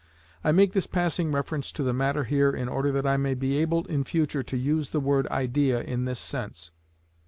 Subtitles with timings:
[0.43, 3.57] I make this passing reference to the matter here in order that I may be
[3.57, 6.71] able in future to use the word Idea in this sense.